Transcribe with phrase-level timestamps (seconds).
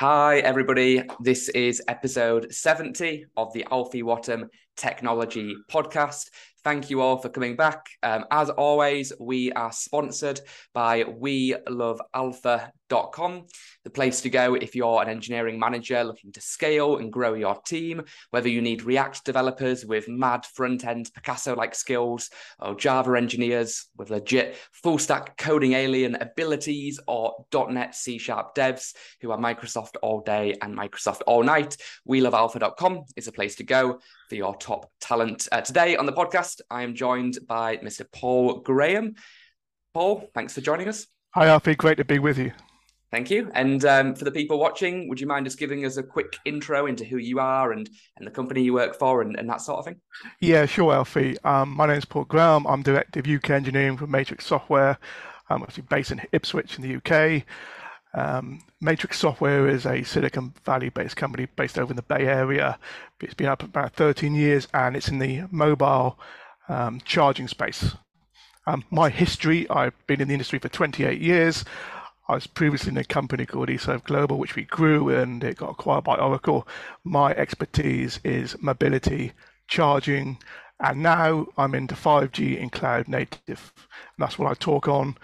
[0.00, 1.02] Hi, everybody.
[1.18, 4.44] This is episode 70 of the Alfie Whattam
[4.76, 6.30] Technology Podcast.
[6.68, 7.86] Thank you all for coming back.
[8.02, 10.42] Um, as always, we are sponsored
[10.74, 16.40] by We Love Alfa the place to go if you're an engineering manager looking to
[16.40, 21.54] scale and grow your team, whether you need React developers with mad front end Picasso
[21.54, 28.18] like skills, or Java engineers with legit full stack coding alien abilities, or .NET C
[28.18, 31.76] sharp devs who are Microsoft all day and Microsoft all night.
[32.04, 35.48] We love alfa.com is a place to go for your top talent.
[35.50, 38.04] Uh, today on the podcast, I am joined by Mr.
[38.12, 39.14] Paul Graham.
[39.94, 41.06] Paul, thanks for joining us.
[41.34, 41.74] Hi, Alfie.
[41.74, 42.52] Great to be with you.
[43.10, 43.50] Thank you.
[43.54, 46.86] And um, for the people watching, would you mind just giving us a quick intro
[46.86, 47.88] into who you are and,
[48.18, 50.00] and the company you work for and, and that sort of thing?
[50.40, 51.36] Yeah, sure, Alfie.
[51.42, 52.66] Um, my name is Paul Graham.
[52.66, 54.98] I'm Director of UK Engineering for MATRIXX Software.
[55.48, 57.44] I'm actually based in Ipswich in the UK.
[58.18, 62.76] Um, MATRIXX Software is a Silicon Valley based company based over in the Bay Area.
[63.20, 66.18] It's been up about 13 years and it's in the mobile
[66.68, 67.94] um, charging space.
[68.66, 71.64] Um, my history I've been in the industry for 28 years.
[72.28, 76.02] I was previously in a company called eServGlobal, which we grew and it got acquired
[76.02, 76.66] by Oracle.
[77.04, 79.32] My expertise is mobility,
[79.68, 80.38] charging,
[80.80, 83.72] and now I'm into 5G in cloud native.
[83.76, 85.16] And that's what I talk on,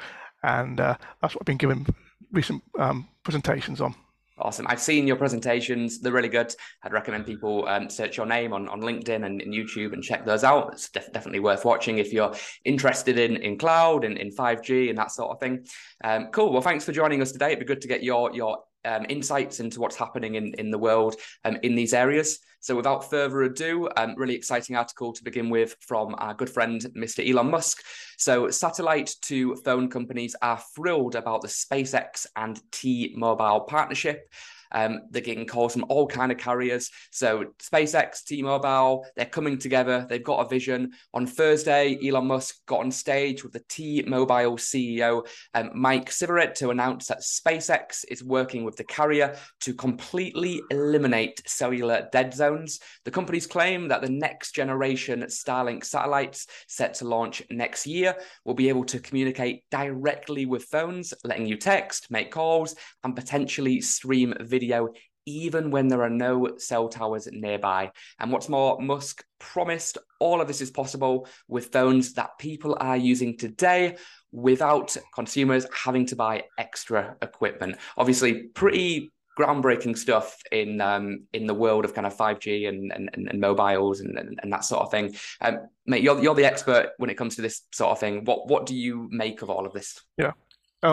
[0.44, 1.86] and uh, that's what I've been given
[2.34, 3.94] recent um, presentations on.
[4.36, 4.66] Awesome.
[4.68, 6.00] I've seen your presentations.
[6.00, 6.52] They're really good.
[6.82, 10.26] I'd recommend people um, search your name on, on LinkedIn and, and YouTube and check
[10.26, 10.72] those out.
[10.72, 14.98] It's def- definitely worth watching if you're interested in, in cloud and in 5G and
[14.98, 15.64] that sort of thing.
[16.02, 16.52] Um, cool.
[16.52, 17.48] Well, thanks for joining us today.
[17.48, 20.78] It'd be good to get your, your um, insights into what's happening in, in the
[20.78, 22.38] world um, in these areas.
[22.60, 26.80] So, without further ado, um, really exciting article to begin with from our good friend,
[26.96, 27.28] Mr.
[27.28, 27.82] Elon Musk.
[28.16, 34.32] So, satellite to phone companies are thrilled about the SpaceX and T Mobile partnership.
[34.72, 36.90] Um, they're getting calls from all kind of carriers.
[37.10, 40.06] So SpaceX, T-Mobile, they're coming together.
[40.08, 40.92] They've got a vision.
[41.12, 46.70] On Thursday, Elon Musk got on stage with the T-Mobile CEO um, Mike Sievert to
[46.70, 52.80] announce that SpaceX is working with the carrier to completely eliminate cellular dead zones.
[53.04, 58.54] The companies claim that the next generation Starlink satellites set to launch next year will
[58.54, 64.34] be able to communicate directly with phones, letting you text, make calls, and potentially stream
[64.40, 64.90] video video
[65.26, 67.90] even when there are no cell towers nearby.
[68.18, 72.96] And what's more, Musk promised all of this is possible with phones that people are
[72.96, 73.96] using today
[74.32, 77.76] without consumers having to buy extra equipment.
[77.96, 83.10] Obviously, pretty groundbreaking stuff in um, in the world of kind of 5G and and,
[83.14, 85.14] and mobiles and, and, and that sort of thing.
[85.40, 88.24] Um, mate, you're you're the expert when it comes to this sort of thing.
[88.24, 90.00] What what do you make of all of this?
[90.18, 90.32] Yeah.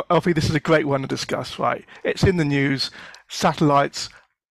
[0.09, 1.85] Alfie, this is a great one to discuss, right?
[2.03, 2.91] It's in the news,
[3.28, 4.09] satellites,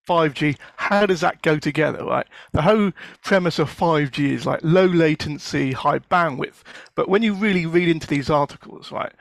[0.08, 2.26] 5G, how does that go together, right?
[2.52, 2.92] The whole
[3.22, 6.62] premise of 5G is like low latency, high bandwidth.
[6.94, 9.12] But when you really read into these articles, right,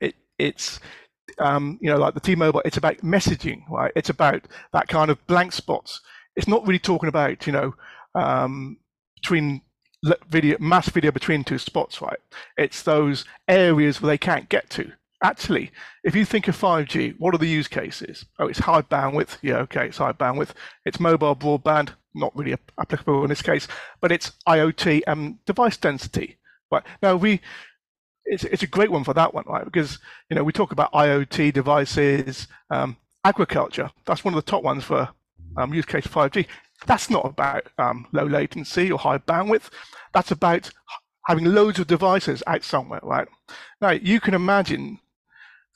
[0.00, 0.80] it, it's,
[1.38, 3.92] um, you know, like the T-Mobile, it's about messaging, right?
[3.96, 6.00] It's about that kind of blank spots.
[6.36, 7.74] It's not really talking about, you know,
[8.14, 8.78] um,
[9.16, 9.62] between
[10.28, 12.20] video, mass video between two spots, right?
[12.56, 14.92] It's those areas where they can't get to
[15.22, 15.70] actually,
[16.04, 18.24] if you think of 5G, what are the use cases?
[18.38, 19.38] Oh, it's high bandwidth.
[19.42, 20.50] Yeah, okay, it's high bandwidth.
[20.84, 23.68] It's mobile broadband, not really applicable in this case,
[24.00, 26.38] but it's IoT and device density.
[26.70, 27.40] Right now, we
[28.24, 29.64] it's it's a great one for that one, right?
[29.64, 33.90] Because you know we talk about IoT devices, um, agriculture.
[34.04, 35.08] That's one of the top ones for
[35.56, 36.46] um, use case 5G.
[36.86, 39.70] That's not about um, low latency or high bandwidth.
[40.12, 40.70] That's about
[41.26, 43.28] having loads of devices out somewhere, right?
[43.80, 44.98] Now you can imagine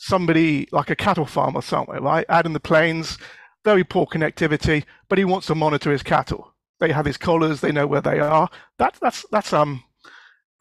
[0.01, 2.25] somebody like a cattle farmer somewhere, right?
[2.31, 3.19] Out in the plains,
[3.67, 6.55] very poor connectivity, but he wants to monitor his cattle.
[6.81, 8.49] They have his collars, they know where they are.
[8.79, 9.85] That, that's, that's, um,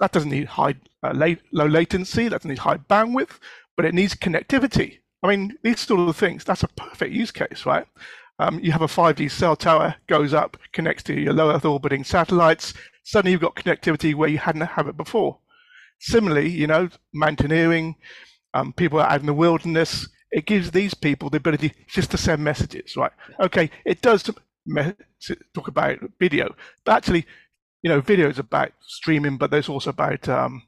[0.01, 3.39] that doesn't need high, uh, late, low latency, that doesn't need high bandwidth,
[3.77, 4.99] but it needs connectivity.
[5.23, 7.87] I mean, these sort of things, that's a perfect use case, right?
[8.39, 12.03] Um, you have a 5G cell tower, goes up, connects to your low Earth orbiting
[12.03, 12.73] satellites.
[13.03, 15.39] Suddenly you've got connectivity where you hadn't had it before.
[16.01, 17.95] Similarly, you know, mountaineering,
[18.53, 20.07] um, people out in the wilderness.
[20.31, 23.11] It gives these people the ability just to send messages, right?
[23.39, 26.55] Okay, it does talk about video,
[26.85, 27.25] but actually,
[27.81, 30.63] you know, video is about streaming, but there's also about, um,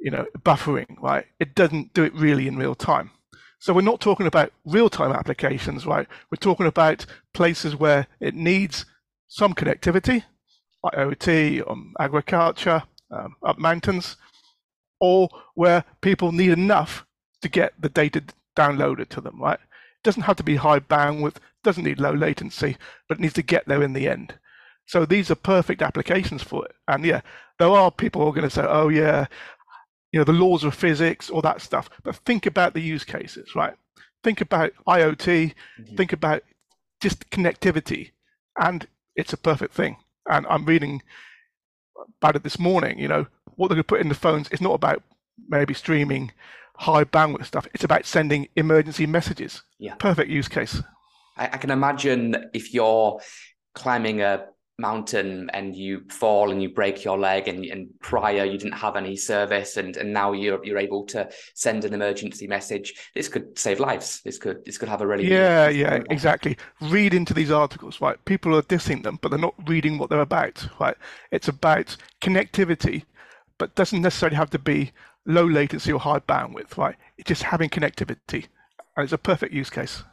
[0.00, 1.26] you know, buffering, right?
[1.40, 3.10] It doesn't do it really in real time.
[3.60, 6.06] So we're not talking about real-time applications, right?
[6.30, 7.04] We're talking about
[7.34, 8.86] places where it needs
[9.26, 10.24] some connectivity,
[10.84, 14.16] IoT, um, agriculture, um, up mountains,
[15.00, 17.06] or where people need enough
[17.42, 18.22] to get the data
[18.56, 19.58] downloaded to them, right?
[19.60, 22.76] It doesn't have to be high bandwidth, doesn't need low latency,
[23.08, 24.34] but it needs to get there in the end.
[24.86, 26.72] So these are perfect applications for it.
[26.88, 27.20] And yeah,
[27.58, 29.26] there are people who are going to say, oh, yeah,
[30.12, 31.90] you know, the laws of physics, all that stuff.
[32.02, 33.74] But think about the use cases, right?
[34.24, 35.96] Think about IoT, mm-hmm.
[35.96, 36.42] think about
[37.00, 38.10] just connectivity,
[38.58, 39.96] and it's a perfect thing.
[40.28, 41.02] And I'm reading
[42.20, 42.98] about it this morning.
[42.98, 45.02] You know, what they're going to put in the phones is not about
[45.48, 46.32] maybe streaming
[46.76, 47.66] high bandwidth stuff.
[47.74, 49.62] It's about sending emergency messages.
[49.78, 49.94] Yeah.
[49.94, 50.82] Perfect use case.
[51.36, 53.20] I, I can imagine if you're
[53.74, 54.46] climbing a
[54.78, 58.94] mountain and you fall and you break your leg and, and prior you didn't have
[58.94, 62.94] any service and, and now you're you're able to send an emergency message.
[63.14, 64.20] This could save lives.
[64.24, 66.56] This could this could have a really yeah yeah exactly.
[66.80, 68.24] Read into these articles right?
[68.24, 70.96] People are dissing them but they're not reading what they're about right?
[71.32, 73.04] It's about connectivity
[73.58, 74.92] but doesn't necessarily have to be
[75.26, 76.96] low latency or high bandwidth right?
[77.16, 78.46] It's just having connectivity
[78.96, 80.04] and it's a perfect use case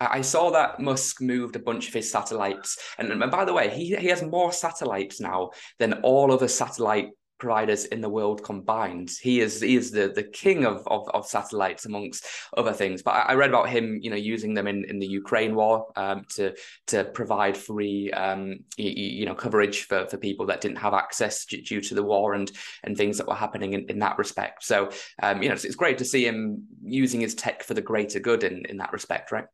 [0.00, 3.70] I saw that Musk moved a bunch of his satellites, and, and by the way,
[3.70, 9.10] he he has more satellites now than all other satellite providers in the world combined.
[9.20, 13.02] He is he is the the king of of, of satellites amongst other things.
[13.02, 15.86] But I, I, read about him, you know, using them in, in the Ukraine war
[15.96, 16.54] um, to
[16.88, 21.44] to provide free um, you, you, know coverage for, for people that didn't have access
[21.44, 22.50] due to the war and
[22.82, 24.64] and things that were happening in, in that respect.
[24.64, 24.90] So
[25.22, 28.20] um, you know, it's, it's great to see him using his tech for the greater
[28.20, 29.46] good in in that respect, right?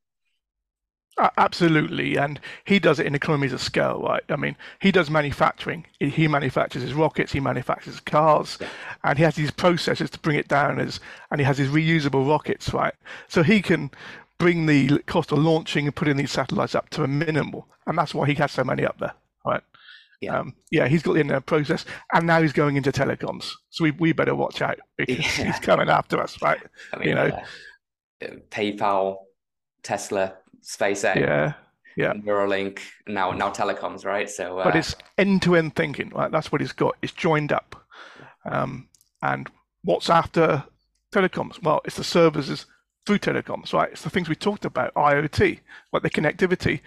[1.16, 4.24] Absolutely, and he does it in economies of scale, right?
[4.28, 5.86] I mean, he does manufacturing.
[6.00, 8.58] He manufactures his rockets, he manufactures cars,
[9.04, 10.98] and he has these processes to bring it down as,
[11.30, 12.94] and he has his reusable rockets, right?
[13.28, 13.92] So he can
[14.38, 18.12] bring the cost of launching and putting these satellites up to a minimal, and that's
[18.12, 19.14] why he has so many up there,
[19.46, 19.62] right?
[20.20, 23.52] Yeah, um, yeah, he's got the in process, and now he's going into telecoms.
[23.70, 25.44] So we, we better watch out because yeah.
[25.44, 26.60] he's coming after us, right?
[26.92, 27.40] I mean, you know,
[28.22, 29.18] uh, PayPal,
[29.84, 30.34] Tesla,
[30.64, 31.52] SpaceX, yeah,
[31.96, 34.28] yeah, Neuralink, now now telecoms, right?
[34.28, 36.30] So, uh, but it's end-to-end thinking, right?
[36.30, 36.96] That's what it's got.
[37.02, 37.86] It's joined up,
[38.44, 38.88] um,
[39.22, 39.48] and
[39.82, 40.64] what's after
[41.12, 41.62] telecoms?
[41.62, 42.66] Well, it's the services
[43.06, 43.90] through telecoms, right?
[43.92, 45.60] It's the things we talked about, IoT,
[45.92, 46.80] like the connectivity,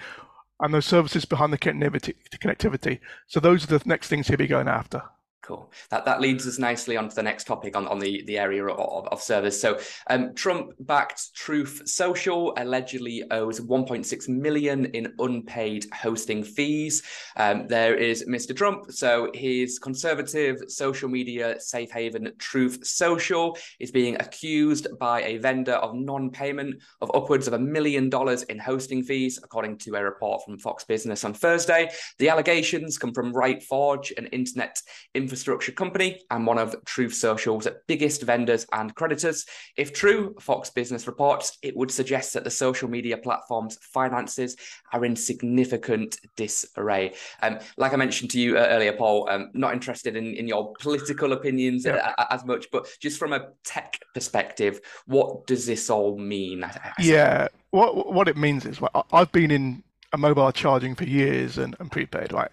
[0.60, 2.16] and those services behind the connectivity.
[2.42, 3.00] connectivity.
[3.28, 5.04] So those are the next things he'll be going after.
[5.44, 5.72] Cool.
[5.92, 8.66] That that leads us nicely on to the next topic on, on the, the area
[8.66, 9.62] of, of service.
[9.62, 9.80] So
[10.10, 17.02] um, Trump backed Truth Social allegedly owes 1.6 million in unpaid hosting fees.
[17.38, 18.54] Um, there is Mr.
[18.54, 18.92] Trump.
[18.92, 25.76] So his conservative social media safe haven Truth Social is being accused by a vendor
[25.76, 30.42] of non-payment of upwards of a million dollars in hosting fees, according to a report
[30.44, 31.90] from Fox Business on Thursday.
[32.18, 34.82] The allegations come from RightForge, an internet
[35.14, 39.46] infrastructure infrastructure company and one of Truth Social's biggest vendors and creditors.
[39.76, 44.56] If true, Fox Business reports, it would suggest that the social media platform's finances
[44.94, 47.14] are in significant disarray.
[47.42, 50.72] Um, like I mentioned to you uh, earlier, Paul, um, not interested in, in your
[50.80, 52.14] political opinions yeah.
[52.30, 56.66] as much, but just from a tech perspective, what does this all mean?
[57.00, 59.84] Yeah, what what it means is well, I've been in
[60.14, 62.52] a mobile charging for years and, and prepaid, right?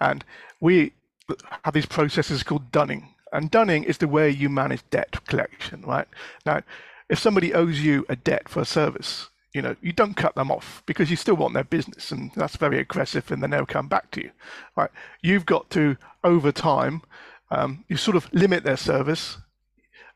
[0.00, 0.24] And
[0.60, 0.94] we
[1.62, 3.14] have these processes called dunning.
[3.32, 6.06] And dunning is the way you manage debt collection, right?
[6.46, 6.62] Now,
[7.08, 10.50] if somebody owes you a debt for a service, you know, you don't cut them
[10.50, 13.88] off because you still want their business, and that's very aggressive, and they never come
[13.88, 14.30] back to you,
[14.76, 14.90] right?
[15.22, 17.02] You've got to, over time,
[17.50, 19.38] um, you sort of limit their service.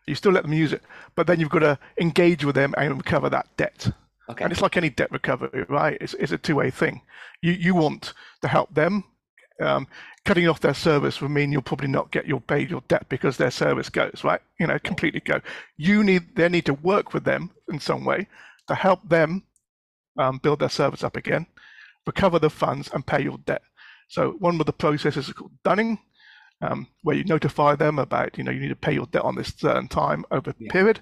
[0.06, 0.82] You still let them use it,
[1.14, 3.92] but then you've got to engage with them and recover that debt.
[4.30, 4.44] Okay.
[4.44, 5.98] And it's like any debt recovery, right?
[6.00, 7.02] It's, it's a two-way thing.
[7.42, 9.04] You you want to help them
[9.60, 9.86] um,
[10.24, 13.36] cutting off their service would mean you'll probably not get your paid your debt because
[13.36, 14.40] their service goes right?
[14.58, 15.40] You know completely go.
[15.76, 18.26] You need they need to work with them in some way
[18.68, 19.42] to help them
[20.18, 21.46] um, build their service up again
[22.08, 23.62] recover the funds and pay your debt.
[24.08, 25.98] So one of the processes is called dunning
[26.62, 29.36] um, where you notify them about you know you need to pay your debt on
[29.36, 30.72] this certain time over yeah.
[30.72, 31.00] period.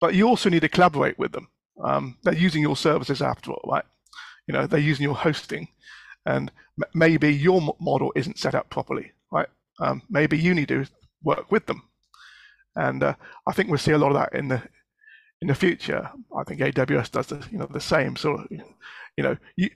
[0.00, 1.48] But you also need to collaborate with them.
[1.82, 3.84] Um, they're using your services after all right?
[4.46, 5.68] You know they're using your hosting
[6.26, 6.50] and
[6.94, 9.48] maybe your model isn't set up properly, right?
[9.80, 10.86] Um, maybe you need to
[11.22, 11.82] work with them,
[12.76, 13.14] and uh,
[13.46, 14.62] I think we'll see a lot of that in the
[15.42, 16.10] in the future.
[16.36, 19.70] I think AWS does the you know the same sort of you know you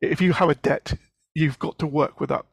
[0.00, 0.94] if you have a debt,
[1.34, 2.44] you've got to work with that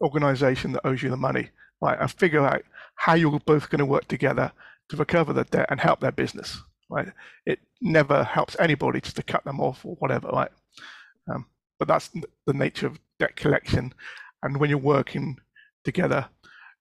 [0.00, 2.62] organization that owes you the money, right, and figure out
[2.96, 4.52] how you're both going to work together
[4.88, 7.08] to recover the debt and help their business, right?
[7.46, 10.50] It never helps anybody just to cut them off or whatever, right?
[11.32, 11.46] Um,
[11.78, 12.10] but that's
[12.46, 13.92] the nature of debt collection
[14.42, 15.36] and when you're working
[15.84, 16.26] together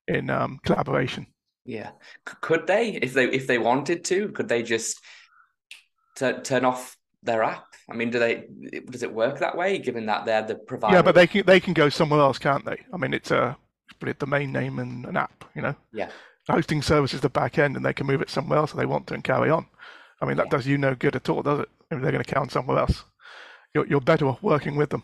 [0.08, 1.26] in um, collaboration
[1.66, 1.92] yeah
[2.42, 5.02] could they if they if they wanted to could they just
[6.18, 7.66] t- turn off their app?
[7.90, 8.46] I mean, do they
[8.90, 9.78] does it work that way?
[9.78, 10.96] Given that they're the provider.
[10.96, 12.84] Yeah, but they can they can go somewhere else, can't they?
[12.92, 13.56] I mean, it's a
[14.00, 15.46] but a domain name and an app.
[15.56, 15.76] You know.
[15.94, 16.10] Yeah.
[16.50, 18.86] Hosting service is the back end, and they can move it somewhere else if they
[18.86, 19.66] want to and carry on.
[20.22, 20.58] I mean, that yeah.
[20.58, 21.70] does you no good at all, does it?
[21.92, 23.04] If they're going to count somewhere else,
[23.74, 25.04] you're you're better off working with them.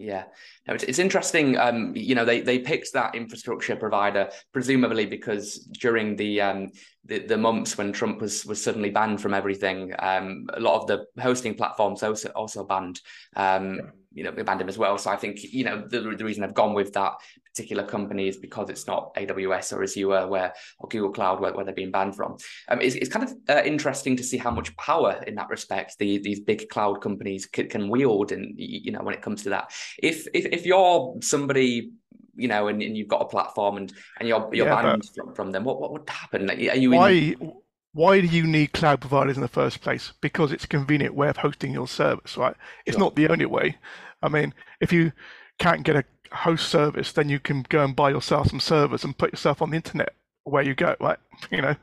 [0.00, 0.24] Yeah,
[0.66, 1.58] no, it's, it's interesting.
[1.58, 6.68] Um, you know, they they picked that infrastructure provider presumably because during the um
[7.04, 10.86] the, the months when Trump was was suddenly banned from everything, um, a lot of
[10.86, 13.00] the hosting platforms also also banned.
[13.36, 14.98] Um, you know abandon as well.
[14.98, 17.12] So I think you know the, the reason I've gone with that
[17.44, 21.64] particular company is because it's not AWS or Azure where or Google Cloud where, where
[21.64, 22.36] they're being banned from.
[22.68, 25.96] Um, it's, it's kind of uh, interesting to see how much power in that respect
[25.98, 29.50] the, these big cloud companies can, can wield, and you know when it comes to
[29.50, 29.72] that.
[29.98, 31.92] If if if you're somebody
[32.36, 35.34] you know, and, and you've got a platform and and you're you're yeah, banned from,
[35.34, 36.48] from them, what what would happen?
[36.50, 37.52] Are you why in...
[37.92, 40.12] why do you need cloud providers in the first place?
[40.20, 42.54] Because it's a convenient way of hosting your service, right?
[42.86, 43.04] It's sure.
[43.04, 43.76] not the only way.
[44.22, 45.12] I mean, if you
[45.58, 49.18] can't get a host service, then you can go and buy yourself some servers and
[49.18, 51.18] put yourself on the internet where you go, right?
[51.50, 51.76] You know,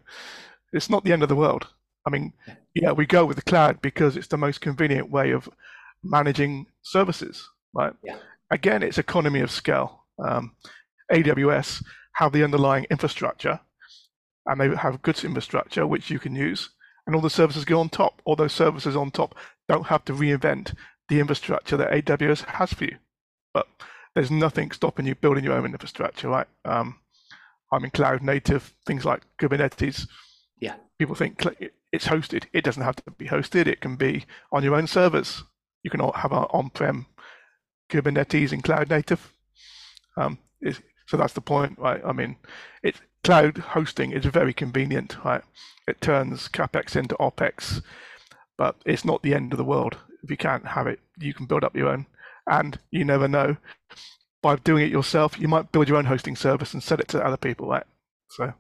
[0.72, 1.68] it's not the end of the world.
[2.06, 2.32] I mean,
[2.74, 5.50] yeah, we go with the cloud because it's the most convenient way of
[6.04, 7.94] managing services, right?
[8.04, 8.18] Yeah.
[8.50, 10.06] Again, it's economy of scale.
[10.24, 10.56] Um,
[11.12, 11.84] AWS
[12.14, 13.60] have the underlying infrastructure,
[14.48, 16.70] and they have good infrastructure which you can use,
[17.06, 18.22] and all the services go on top.
[18.26, 19.36] All those services on top
[19.68, 20.74] don't have to reinvent
[21.10, 22.98] the infrastructure that AWS has for you.
[23.54, 23.68] But
[24.16, 26.48] there's nothing stopping you building your own infrastructure, right?
[26.66, 27.00] Um,
[27.72, 30.08] I mean, cloud native things like Kubernetes.
[30.60, 30.76] Yeah.
[30.98, 31.46] People think
[31.92, 32.46] it's hosted.
[32.54, 33.68] It doesn't have to be hosted.
[33.68, 35.44] It can be on your own servers.
[35.84, 37.06] You can have an on-prem
[37.90, 39.32] Kubernetes and cloud native.
[40.16, 40.40] Um,
[41.08, 42.02] so that's the point, right?
[42.06, 42.36] I mean,
[42.84, 45.42] it's cloud hosting is very convenient, right?
[45.88, 47.82] It turns capex into opex,
[48.58, 49.98] but it's not the end of the world.
[50.24, 52.08] If you can't have it, you can build up your own.
[52.46, 53.58] And you never know.
[54.42, 57.26] By doing it yourself, you might build your own hosting service and sell it to
[57.26, 57.86] other people, right?
[58.30, 58.54] So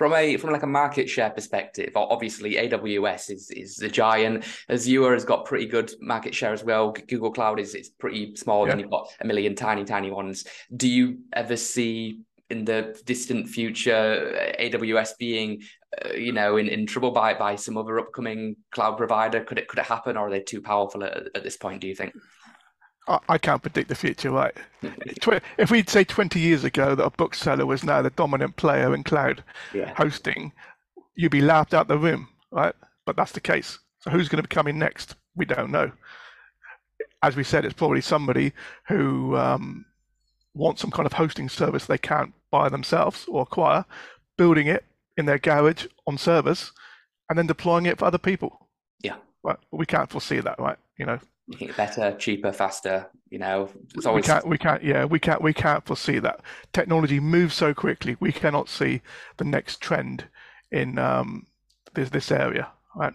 [0.00, 4.46] from a from like a market share perspective, obviously AWS is is the giant.
[4.70, 6.92] Azure has got pretty good market share as well.
[7.06, 8.64] Google Cloud is is pretty small.
[8.64, 8.70] Yeah.
[8.70, 10.46] Then you've got a million tiny tiny ones.
[10.74, 15.60] Do you ever see in the distant future AWS being
[16.02, 19.44] uh, you know in, in trouble by by some other upcoming cloud provider?
[19.44, 21.82] Could it could it happen, or are they too powerful at, at this point?
[21.82, 22.14] Do you think?
[23.28, 24.54] I, can't predict the future, right?
[25.58, 29.02] if we'd say 20 years ago that a bookseller was now the dominant player in
[29.02, 29.42] cloud
[29.74, 29.92] yeah.
[29.96, 30.52] hosting,
[31.16, 32.74] you'd be laughed out the room, right?
[33.06, 33.78] But that's the case.
[33.98, 35.16] So who's going to be coming next?
[35.34, 35.90] We don't know.
[37.22, 38.52] As we said, it's probably somebody
[38.86, 39.84] who um,
[40.54, 43.84] wants some kind of hosting service they can't buy themselves or acquire,
[44.38, 44.84] building it
[45.16, 46.72] in their garage on servers,
[47.28, 48.68] and then deploying it for other people.
[49.02, 49.16] Yeah.
[49.42, 49.58] Right.
[49.70, 50.78] We can't foresee that, right?
[50.98, 51.18] You know,
[51.76, 53.08] better, cheaper, faster.
[53.30, 56.40] You know, it's always we can't, we can't, yeah, we can't, we can't foresee that.
[56.72, 58.16] Technology moves so quickly.
[58.20, 59.02] We cannot see
[59.36, 60.24] the next trend
[60.72, 61.46] in um,
[61.94, 63.14] this this area, right?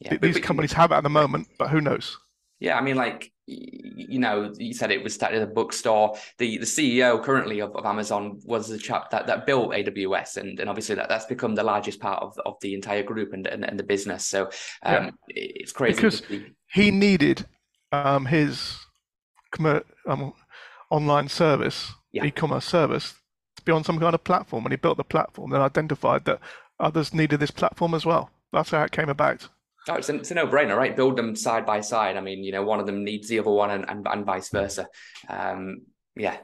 [0.00, 2.18] Yeah, These companies have it at the moment, but who knows?
[2.60, 6.16] Yeah, I mean, like you know, you said it was started at a bookstore.
[6.36, 10.60] The the CEO currently of, of Amazon was the chap that, that built AWS, and,
[10.60, 13.64] and obviously that, that's become the largest part of, of the entire group and, and,
[13.64, 14.26] and the business.
[14.26, 14.50] So
[14.82, 15.10] um, yeah.
[15.28, 16.22] it's crazy because
[16.70, 17.46] he needed
[17.92, 18.78] um, his
[20.06, 20.32] um,
[20.90, 22.24] online service, yeah.
[22.24, 23.14] e-commerce service,
[23.56, 26.40] to be on some kind of platform, and he built the platform and identified that
[26.78, 28.30] others needed this platform as well.
[28.52, 29.48] That's how it came about.
[29.88, 30.94] Oh, it's a, it's a no-brainer, right?
[30.94, 32.16] Build them side by side.
[32.16, 34.50] I mean, you know, one of them needs the other one, and and, and vice
[34.50, 34.86] versa.
[35.28, 35.82] Um,
[36.14, 36.36] yeah.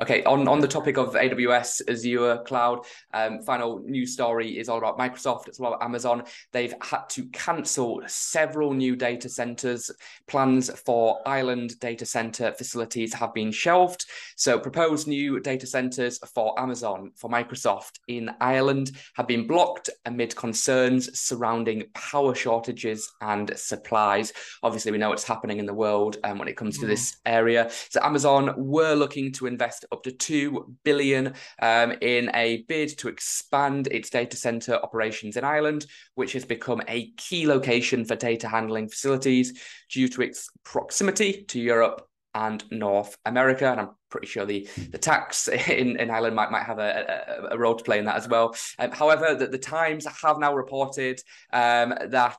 [0.00, 0.22] Okay.
[0.24, 4.98] On on the topic of AWS, Azure Cloud, um, final news story is all about
[4.98, 5.48] Microsoft.
[5.48, 6.24] It's all about Amazon.
[6.52, 9.90] They've had to cancel several new data centers.
[10.26, 14.06] Plans for Ireland data center facilities have been shelved.
[14.36, 20.34] So proposed new data centers for Amazon for Microsoft in Ireland have been blocked amid
[20.36, 24.32] concerns surrounding power shortages and supplies.
[24.62, 26.88] Obviously, we know what's happening in the world um, when it comes to mm.
[26.88, 27.70] this area.
[27.90, 33.08] So Amazon were looking to invest up to two billion um, in a bid to
[33.08, 38.48] expand its data center operations in Ireland, which has become a key location for data
[38.48, 43.70] handling facilities due to its proximity to Europe and North America.
[43.70, 47.54] And I'm pretty sure the, the tax in, in Ireland might, might have a, a,
[47.54, 48.54] a role to play in that as well.
[48.78, 51.20] Um, however, the, the Times have now reported
[51.52, 52.38] um, that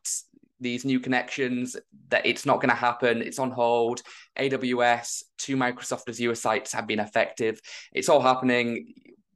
[0.59, 1.75] these new connections
[2.09, 4.01] that it's not going to happen it's on hold.
[4.37, 7.59] Aws to microsoft azure sites have been effective.
[7.93, 8.93] It's all happening.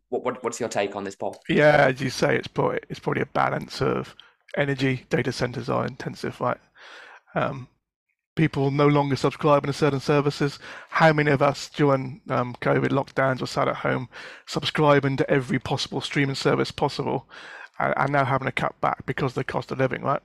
[0.10, 1.42] What, what, what's your take on this paul?
[1.50, 4.16] Yeah as you say it's probably it's probably a balance of
[4.56, 6.60] energy data centers are intensive right
[7.34, 7.68] um,
[8.36, 10.60] people no longer subscribing to certain services.
[10.90, 14.10] How many of us during um, COVID lockdowns were sat at home
[14.46, 17.28] subscribing to every possible streaming service possible
[17.80, 20.22] and, and now having to cut back because of the cost of living, right?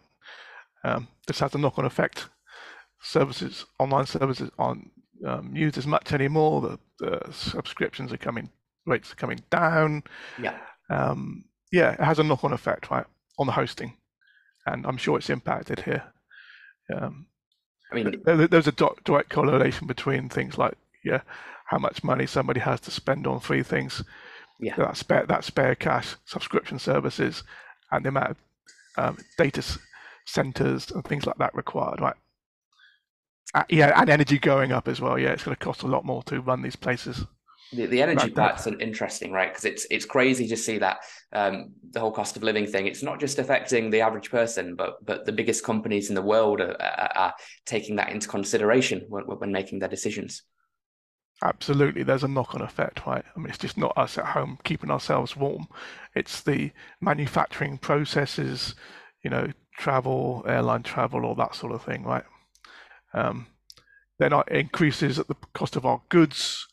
[0.85, 2.29] Um, this has a knock on effect.
[3.01, 4.91] Services, online services aren't
[5.27, 6.61] um, used as much anymore.
[6.61, 8.51] The, the, subscriptions are coming,
[8.87, 10.03] rates are coming down.
[10.41, 10.57] Yeah.
[10.91, 13.07] Um, yeah, it has a knock on effect, right,
[13.39, 13.97] on the hosting.
[14.67, 16.05] And I'm sure it's impacted here.
[16.95, 17.27] Um,
[17.93, 21.23] I mean, there's a direct correlation between things like yeah,
[21.67, 24.03] how much money somebody has to spend on free things,
[24.61, 27.43] yeah, that spare that spare cash, subscription services,
[27.91, 28.37] and the amount of
[28.97, 29.63] um, data
[30.29, 32.17] centers and things like that required, right?
[33.55, 35.19] Uh, yeah, and energy going up as well.
[35.19, 37.25] Yeah, it's going to cost a lot more to run these places.
[37.73, 39.51] The, the energy part's interesting, right?
[39.51, 40.99] Because it's it's crazy to see that
[41.33, 42.87] um, the whole cost of living thing.
[42.87, 46.61] It's not just affecting the average person, but but the biggest companies in the world
[46.61, 47.35] are, are, are
[47.67, 50.43] taking that into consideration when, when making their decisions.
[51.43, 53.25] Absolutely, there's a knock-on effect, right?
[53.35, 55.69] I mean, it's just not us at home keeping ourselves warm;
[56.15, 56.71] it's the
[57.01, 58.75] manufacturing processes,
[59.23, 62.25] you know, travel, airline travel, all that sort of thing, right?
[63.15, 63.47] Um,
[64.19, 66.67] then it increases at the cost of our goods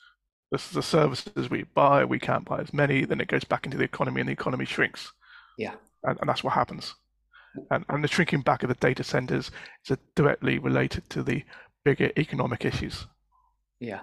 [0.51, 3.65] this is the services we buy, we can't buy as many, then it goes back
[3.65, 5.11] into the economy and the economy shrinks.
[5.57, 5.73] Yeah.
[6.03, 6.95] And, and that's what happens.
[7.71, 9.51] And, and the shrinking back of the data centers
[9.89, 11.43] is directly related to the
[11.83, 13.07] bigger economic issues.
[13.79, 14.01] Yeah.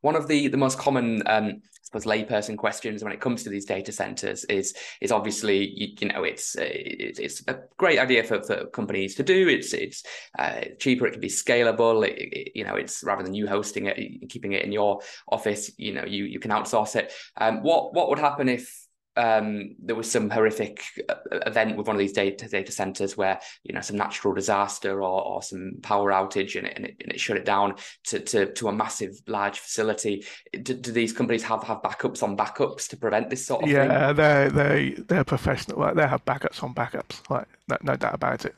[0.00, 3.50] One of the, the most common, um, I suppose, layperson questions when it comes to
[3.50, 8.24] these data centers is is obviously you, you know it's, it's, it's a great idea
[8.24, 9.48] for, for companies to do.
[9.48, 10.04] It's it's
[10.38, 11.06] uh, cheaper.
[11.06, 12.06] It can be scalable.
[12.06, 15.00] It, it, you know, it's rather than you hosting it, keeping it in your
[15.30, 15.70] office.
[15.78, 17.12] You know, you you can outsource it.
[17.36, 18.81] Um, what what would happen if
[19.16, 21.16] um, there was some horrific uh,
[21.46, 25.22] event with one of these data data centers where you know some natural disaster or,
[25.22, 28.52] or some power outage and it, and it, and it shut it down to, to
[28.54, 30.24] to a massive large facility.
[30.62, 34.06] Do, do, these companies have have backups on backups to prevent this sort of yeah,
[34.08, 34.16] thing?
[34.16, 35.78] they they they're professional.
[35.78, 37.28] Like they have backups on backups.
[37.28, 38.54] Like no, no doubt about it.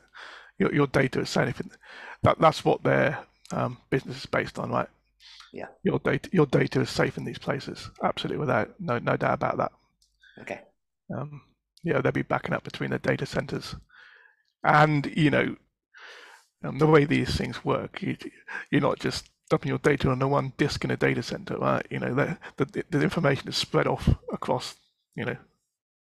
[0.57, 1.61] Your your data is safe.
[2.23, 3.19] That that's what their
[3.51, 4.87] um, business is based on, right?
[5.51, 5.67] Yeah.
[5.83, 7.89] Your data your data is safe in these places.
[8.01, 9.71] Absolutely, without no no doubt about that.
[10.41, 10.61] Okay.
[11.15, 11.41] Um,
[11.83, 13.75] yeah, they'll be backing up between the data centers,
[14.63, 15.55] and you know,
[16.63, 18.17] um, the way these things work, you,
[18.71, 21.85] you're not just dumping your data on the one disk in a data center, right?
[21.89, 24.75] You know, the, the, the information is spread off across,
[25.15, 25.37] you know,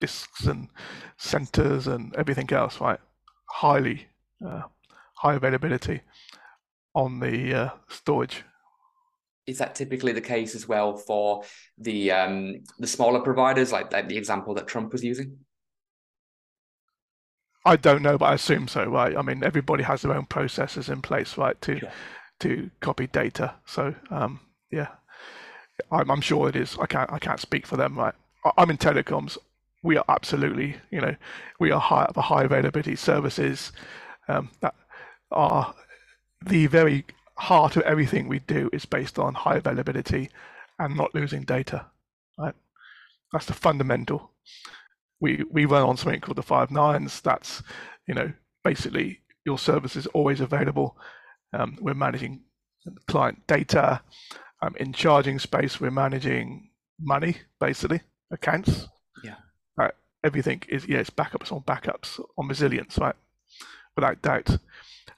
[0.01, 0.69] disks and
[1.17, 3.01] centers and everything else, right?
[3.51, 4.07] Highly
[4.47, 4.63] uh,
[5.17, 6.03] high availability
[6.95, 8.45] on the uh, storage
[9.47, 11.45] is that typically the case as well for
[11.79, 15.39] the um, the smaller providers, like, like the example that Trump was using?
[17.65, 19.17] I don't know, but I assume so, right?
[19.17, 21.81] I mean, everybody has their own processes in place, right, to
[22.41, 23.55] to copy data.
[23.65, 24.89] So, um, yeah,
[25.91, 26.77] I'm, I'm, sure it is.
[26.81, 28.15] I can't I can't speak for them, right?
[28.57, 29.39] I'm in telecoms.
[29.83, 31.17] We are absolutely, you know,
[31.61, 33.73] we are high the high availability services
[34.29, 34.75] um, that
[35.31, 35.75] are
[36.45, 37.05] the very
[37.39, 40.31] heart of everything we do is based on high availability
[40.79, 41.87] and not losing data.
[42.39, 42.55] Right?
[43.33, 44.31] That's the fundamental.
[45.21, 47.21] We we run on something called the five nines.
[47.21, 47.63] That's
[48.07, 48.33] you know
[48.65, 50.97] basically your service is always available.
[51.53, 52.43] Um, we're managing
[53.07, 54.03] client data.
[54.63, 56.71] Um, in charging space, we're managing
[57.01, 58.89] money basically accounts.
[59.23, 59.37] Yeah.
[59.77, 59.93] Right.
[60.25, 63.17] Everything is yeah, it's backups on backups on resilience, right?
[63.95, 64.59] Without doubt.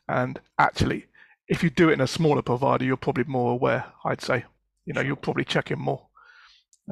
[0.08, 1.06] And actually,
[1.48, 3.86] if you do it in a smaller provider, you're probably more aware.
[4.04, 4.44] I'd say,
[4.84, 6.06] you know, you're probably checking more.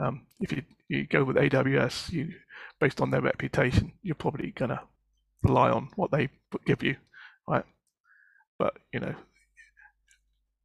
[0.01, 2.33] Um, if you you go with AWS, you
[2.81, 4.81] based on their reputation, you're probably gonna
[5.43, 6.29] rely on what they
[6.65, 6.97] give you,
[7.49, 7.65] right?
[8.59, 9.15] But you know,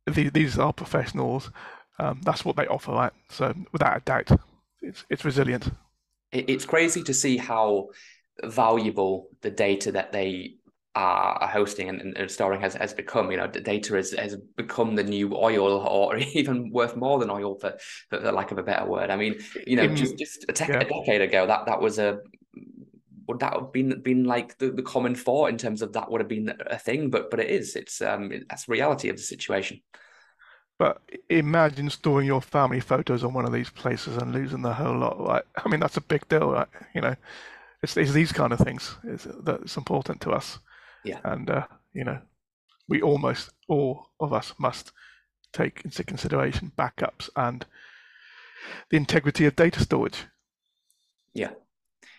[0.07, 1.51] these these are professionals.
[1.99, 3.13] Um, that's what they offer, right?
[3.29, 4.31] So without a doubt,
[4.81, 5.69] it's it's resilient.
[6.31, 7.89] It's crazy to see how
[8.43, 10.55] valuable the data that they
[10.95, 13.31] are hosting and, and, storing has, has become.
[13.31, 17.55] You know, data has, has become the new oil, or even worth more than oil,
[17.59, 17.77] for,
[18.09, 19.09] for the lack of a better word.
[19.09, 20.81] I mean, you know, In, just just a, te- yeah.
[20.81, 22.19] a, decade ago, that that was a
[23.27, 26.21] would that have been been like the, the common thought in terms of that would
[26.21, 27.75] have been a thing, but but it is.
[27.75, 29.81] It's um it, that's reality of the situation.
[30.77, 30.99] But
[31.29, 35.19] imagine storing your family photos on one of these places and losing the whole lot.
[35.19, 35.43] Right?
[35.63, 36.67] I mean, that's a big deal, right?
[36.95, 37.15] You know,
[37.83, 40.57] it's, it's these kind of things that's important to us.
[41.03, 41.19] Yeah.
[41.23, 42.19] And, uh, you know,
[42.87, 44.91] we almost all of us must
[45.53, 47.65] take into consideration backups and
[48.89, 50.25] the integrity of data storage.
[51.33, 51.51] Yeah.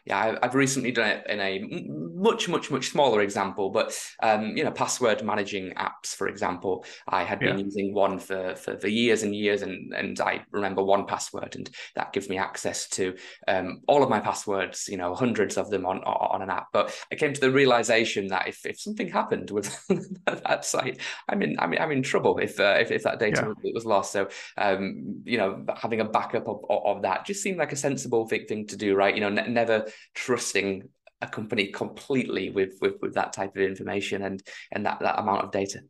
[0.04, 4.64] Yeah, I've recently done it in a much, much, much smaller example, but um, you
[4.64, 7.64] know, password managing apps, for example, I had been yeah.
[7.64, 12.12] using one for, for, for years and years, and and I remember 1Password, and that
[12.12, 13.14] gives me access to
[13.46, 16.68] um, all of my passwords, you know, hundreds of them on on an app.
[16.72, 19.86] But I came to the realization that if, if something happened with
[20.26, 23.54] that site, I'm in I'm in, I'm in trouble if uh, if, if that data
[23.62, 23.70] yeah.
[23.72, 24.12] was lost.
[24.12, 28.26] So um, you know, having a backup of, of, that just seemed like a sensible
[28.26, 29.14] thing to do, right?
[29.14, 30.88] You know, ne- never trusting
[31.20, 35.44] a company completely with, with with that type of information and and that that amount
[35.44, 35.80] of data.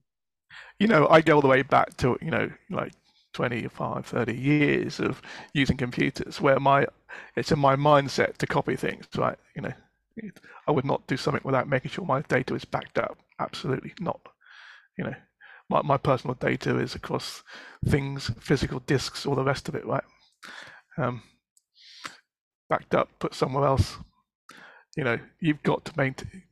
[0.78, 2.92] You know, I go all the way back to you know like
[3.32, 5.22] 25, 30 years of
[5.54, 6.86] using computers where my
[7.36, 9.38] it's in my mindset to copy things, right?
[9.56, 9.72] You know,
[10.66, 13.18] I would not do something without making sure my data is backed up.
[13.38, 14.20] Absolutely not.
[14.98, 15.14] You know,
[15.68, 17.42] my, my personal data is across
[17.86, 20.04] things, physical disks, all the rest of it, right?
[20.98, 21.22] Um,
[22.72, 23.98] backed up, put somewhere else.
[24.96, 26.42] You know, you've got to maintain,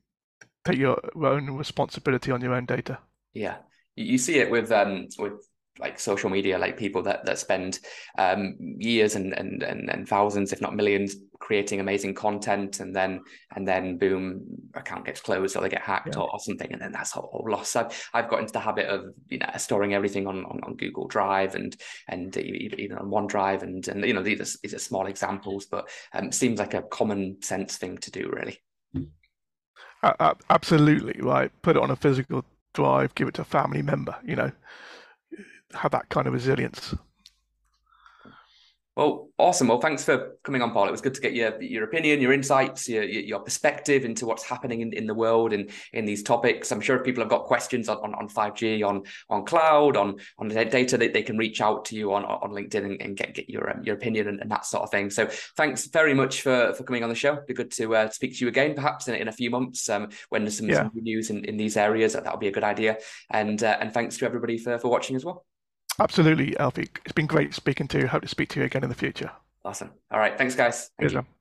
[0.66, 2.98] take your own responsibility on your own data.
[3.33, 3.56] Yeah,
[3.96, 5.33] you see it with um with
[5.78, 7.78] like social media, like people that that spend
[8.18, 13.20] um, years and, and and and thousands, if not millions, creating amazing content, and then
[13.54, 14.42] and then boom,
[14.74, 16.20] account gets closed or they get hacked yeah.
[16.20, 17.72] or, or, something, and then that's all, lost.
[17.72, 20.76] So I've, I've got into the habit of you know storing everything on, on, on
[20.76, 21.74] Google Drive and
[22.09, 25.88] and even on OneDrive, and and you know these are, these are small examples, but
[26.12, 28.59] um, seems like a common sense thing to do, really.
[30.02, 31.50] Absolutely right.
[31.62, 34.16] Put it on a physical drive, give it to a family member.
[34.24, 34.52] You know,
[35.74, 36.94] have that kind of resilience.
[39.00, 39.68] Well, awesome.
[39.68, 40.88] Well, thanks for coming on, Paul.
[40.88, 44.42] It was good to get your your opinion, your insights, your your perspective into what's
[44.42, 46.70] happening in, in the world and in these topics.
[46.70, 50.48] I'm sure people have got questions on, on, on 5G, on on cloud, on on
[50.48, 53.48] data that they can reach out to you on on LinkedIn and, and get get
[53.48, 55.09] your um, your opinion and, and, that sort of thing.
[55.09, 57.33] So, thanks very much for for coming on the show.
[57.33, 59.88] It'd be good to uh, speak to you again, perhaps in, in a few months
[59.88, 60.83] um, when there's some, yeah.
[60.83, 62.12] some news in, in these areas.
[62.12, 62.98] That would be a good idea.
[63.30, 65.46] And uh, and thanks to everybody for for watching as well.
[66.00, 66.88] Absolutely, Alfie.
[67.04, 68.06] It's been great speaking to you.
[68.06, 69.30] Hope to speak to you again in the future.
[69.64, 69.90] Awesome.
[70.10, 70.36] All right.
[70.36, 70.90] Thanks, guys.
[70.98, 71.39] Thank